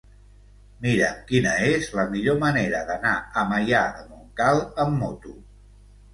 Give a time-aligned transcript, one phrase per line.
[0.85, 3.13] Mira'm quina és la millor manera d'anar
[3.43, 5.37] a Maià de Montcal amb moto.